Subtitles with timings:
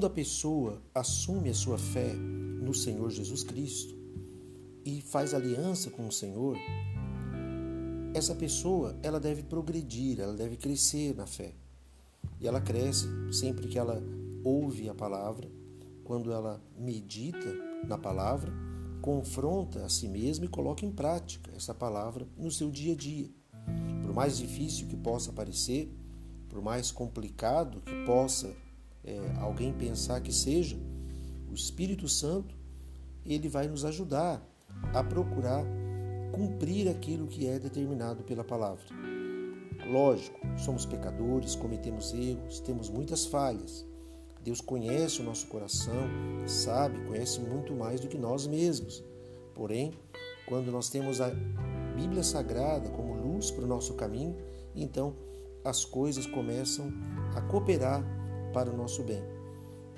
[0.00, 3.94] quando a pessoa assume a sua fé no Senhor Jesus Cristo
[4.82, 6.56] e faz aliança com o Senhor,
[8.14, 11.52] essa pessoa ela deve progredir, ela deve crescer na fé.
[12.40, 14.02] E ela cresce sempre que ela
[14.42, 15.50] ouve a palavra,
[16.02, 17.54] quando ela medita
[17.86, 18.50] na palavra,
[19.02, 23.28] confronta a si mesma e coloca em prática essa palavra no seu dia a dia.
[24.00, 25.94] Por mais difícil que possa parecer,
[26.48, 28.50] por mais complicado que possa
[29.10, 30.76] é, alguém pensar que seja,
[31.50, 32.54] o Espírito Santo
[33.24, 34.42] ele vai nos ajudar
[34.94, 35.64] a procurar
[36.32, 38.84] cumprir aquilo que é determinado pela palavra.
[39.90, 43.84] Lógico, somos pecadores, cometemos erros, temos muitas falhas.
[44.42, 46.08] Deus conhece o nosso coração,
[46.46, 49.02] sabe, conhece muito mais do que nós mesmos.
[49.54, 49.92] Porém,
[50.46, 51.30] quando nós temos a
[51.96, 54.36] Bíblia Sagrada como luz para o nosso caminho,
[54.74, 55.14] então
[55.64, 56.90] as coisas começam
[57.34, 58.02] a cooperar
[58.52, 59.22] para o nosso bem.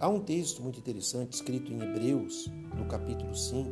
[0.00, 3.70] Há um texto muito interessante escrito em Hebreus, no capítulo 5,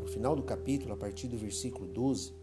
[0.00, 2.34] no final do capítulo, a partir do versículo 12,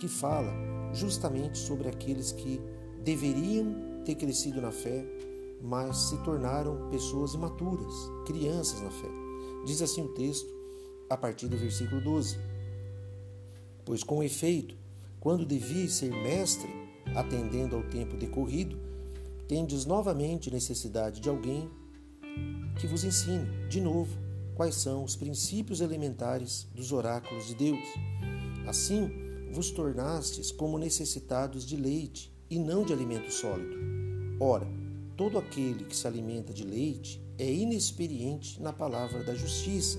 [0.00, 0.52] que fala
[0.92, 2.60] justamente sobre aqueles que
[3.02, 5.04] deveriam ter crescido na fé,
[5.60, 7.92] mas se tornaram pessoas imaturas,
[8.26, 9.08] crianças na fé.
[9.66, 10.48] Diz assim o texto,
[11.10, 12.38] a partir do versículo 12:
[13.84, 14.76] Pois com efeito,
[15.18, 16.70] quando devi ser mestre,
[17.14, 18.78] atendendo ao tempo decorrido,
[19.48, 21.68] tendes novamente necessidade de alguém
[22.78, 24.14] que vos ensine, de novo,
[24.54, 27.84] quais são os princípios elementares dos oráculos de Deus.
[28.66, 29.10] Assim,
[29.50, 33.74] vos tornastes como necessitados de leite e não de alimento sólido.
[34.38, 34.68] Ora,
[35.16, 39.98] todo aquele que se alimenta de leite é inexperiente na palavra da justiça,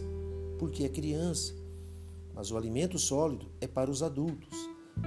[0.59, 1.53] porque é criança.
[2.35, 4.55] Mas o alimento sólido é para os adultos,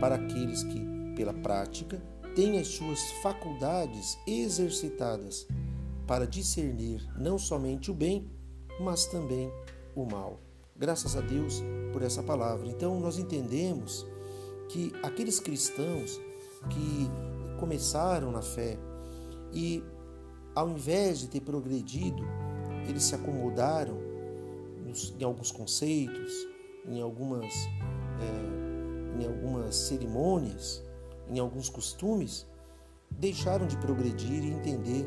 [0.00, 0.80] para aqueles que,
[1.14, 2.02] pela prática,
[2.34, 5.46] tem as suas faculdades exercitadas
[6.06, 8.30] para discernir não somente o bem,
[8.80, 9.52] mas também
[9.94, 10.40] o mal.
[10.76, 11.62] Graças a Deus
[11.92, 12.66] por essa palavra.
[12.66, 14.06] Então, nós entendemos
[14.68, 16.18] que aqueles cristãos
[16.70, 17.08] que
[17.60, 18.78] começaram na fé
[19.52, 19.82] e,
[20.54, 22.24] ao invés de ter progredido,
[22.88, 23.98] eles se acomodaram
[25.18, 26.32] em alguns conceitos,
[26.86, 27.52] em algumas,
[28.20, 30.82] é, em algumas cerimônias,
[31.28, 32.46] em alguns costumes,
[33.10, 35.06] deixaram de progredir e entender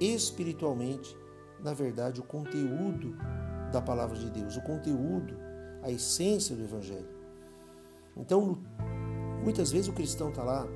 [0.00, 1.16] espiritualmente,
[1.62, 3.16] na verdade, o conteúdo
[3.72, 5.36] da palavra de Deus, o conteúdo,
[5.82, 7.08] a essência do Evangelho.
[8.16, 8.58] Então,
[9.42, 10.66] muitas vezes o cristão está lá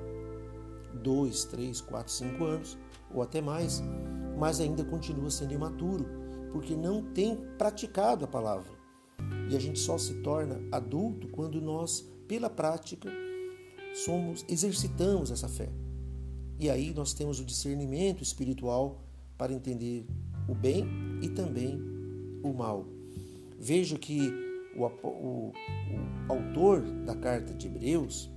[1.03, 2.79] dois, três, quatro, cinco anos,
[3.13, 3.83] ou até mais,
[4.39, 6.07] mas ainda continua sendo imaturo,
[6.53, 8.73] porque não tem praticado a palavra.
[9.51, 13.11] E a gente só se torna adulto quando nós, pela prática,
[13.95, 15.69] somos exercitamos essa fé.
[16.59, 19.03] E aí nós temos o discernimento espiritual
[19.37, 20.07] para entender
[20.49, 20.85] o bem
[21.23, 21.81] e também
[22.43, 22.87] o mal.
[23.59, 24.33] Vejo que
[24.77, 25.53] o, o,
[26.29, 28.31] o autor da carta de Hebreus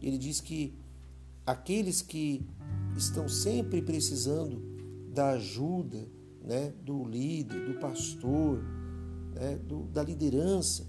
[0.00, 0.74] ele diz que
[1.44, 2.46] aqueles que
[2.96, 4.62] estão sempre precisando
[5.12, 6.08] da ajuda
[6.42, 8.62] né, do líder, do pastor,
[9.34, 10.86] né, do, da liderança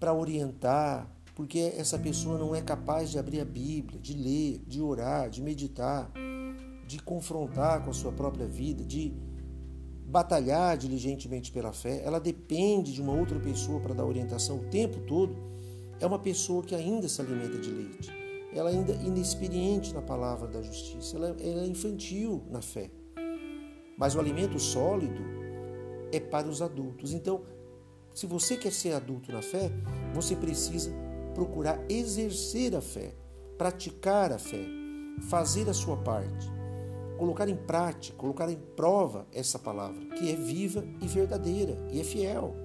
[0.00, 4.82] para orientar, porque essa pessoa não é capaz de abrir a Bíblia, de ler, de
[4.82, 6.10] orar, de meditar,
[6.84, 9.14] de confrontar com a sua própria vida, de
[10.04, 14.98] batalhar diligentemente pela fé, ela depende de uma outra pessoa para dar orientação o tempo
[15.06, 15.36] todo,
[16.00, 18.10] é uma pessoa que ainda se alimenta de leite.
[18.52, 22.90] Ela ainda é inexperiente na palavra da justiça, ela, ela é infantil na fé.
[23.96, 25.22] Mas o alimento sólido
[26.10, 27.12] é para os adultos.
[27.12, 27.42] Então,
[28.12, 29.70] se você quer ser adulto na fé,
[30.12, 31.06] você precisa
[31.38, 33.14] procurar exercer a fé,
[33.56, 34.66] praticar a fé,
[35.30, 36.50] fazer a sua parte,
[37.16, 42.02] colocar em prática, colocar em prova essa palavra, que é viva e verdadeira e é
[42.02, 42.56] fiel.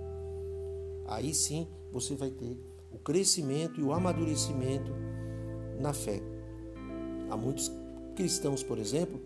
[1.08, 2.58] Aí sim você vai ter
[2.92, 4.92] o crescimento e o amadurecimento
[5.80, 6.20] na fé.
[7.30, 7.72] Há muitos
[8.16, 9.22] cristãos, por exemplo,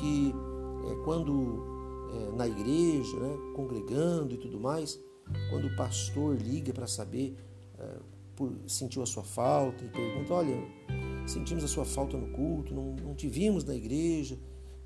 [0.00, 0.34] que
[0.90, 1.62] é, quando
[2.12, 5.00] é, na igreja, né, congregando e tudo mais,
[5.48, 7.36] quando o pastor liga para saber
[7.78, 7.98] é,
[8.66, 10.56] sentiu a sua falta e pergunta: Olha,
[11.26, 14.38] sentimos a sua falta no culto, não, não te vimos na igreja.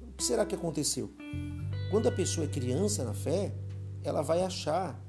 [0.02, 1.10] O que será que aconteceu?
[1.90, 3.54] Quando a pessoa é criança na fé,
[4.02, 5.00] ela vai achar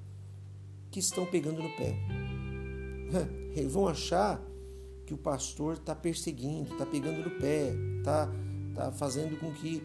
[0.90, 1.96] que estão pegando no pé.
[3.56, 4.42] Eles vão achar
[5.06, 8.32] que o pastor está perseguindo, está pegando no pé, está
[8.74, 9.84] tá fazendo com que,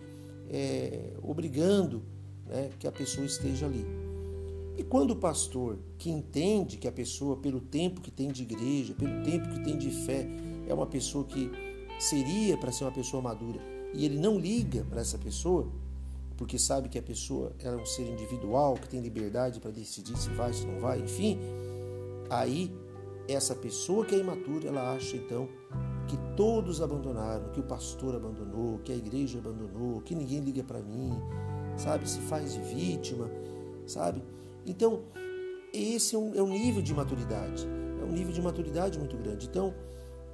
[0.49, 2.03] é, obrigando
[2.47, 4.00] né, que a pessoa esteja ali.
[4.81, 8.95] E quando o pastor, que entende que a pessoa, pelo tempo que tem de igreja,
[8.95, 10.27] pelo tempo que tem de fé,
[10.67, 11.51] é uma pessoa que
[11.99, 13.61] seria para ser uma pessoa madura,
[13.93, 15.69] e ele não liga para essa pessoa,
[16.35, 20.31] porque sabe que a pessoa é um ser individual, que tem liberdade para decidir se
[20.31, 21.39] vai, se não vai, enfim,
[22.31, 22.75] aí
[23.29, 25.47] essa pessoa que é imatura, ela acha então
[26.09, 30.81] que todos abandonaram, que o pastor abandonou, que a igreja abandonou, que ninguém liga para
[30.81, 31.13] mim,
[31.77, 32.09] sabe?
[32.09, 33.31] Se faz de vítima,
[33.87, 34.23] sabe?
[34.67, 35.05] Então,
[35.73, 37.67] esse é um, é um nível de maturidade,
[38.01, 39.47] é um nível de maturidade muito grande.
[39.47, 39.75] Então,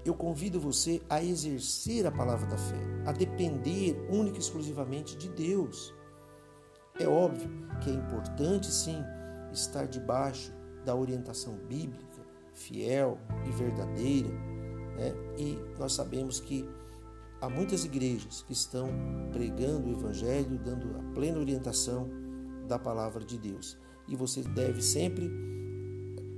[0.05, 5.29] eu convido você a exercer a palavra da fé, a depender única e exclusivamente de
[5.29, 5.93] Deus.
[6.99, 7.51] É óbvio
[7.83, 9.03] que é importante sim
[9.53, 10.53] estar debaixo
[10.85, 14.29] da orientação bíblica, fiel e verdadeira,
[14.97, 15.13] né?
[15.37, 16.67] e nós sabemos que
[17.41, 18.89] há muitas igrejas que estão
[19.33, 22.09] pregando o Evangelho, dando a plena orientação
[22.67, 23.77] da palavra de Deus.
[24.09, 25.31] E você deve sempre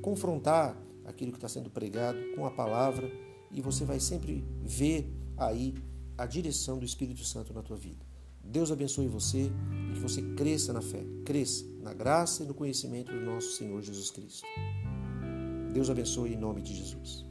[0.03, 3.11] confrontar aquilo que está sendo pregado com a palavra
[3.50, 5.75] e você vai sempre ver aí
[6.17, 8.05] a direção do Espírito Santo na tua vida.
[8.43, 9.50] Deus abençoe você
[9.91, 13.81] e que você cresça na fé, cresça na graça e no conhecimento do nosso Senhor
[13.82, 14.47] Jesus Cristo.
[15.73, 17.27] Deus abençoe em nome de Jesus.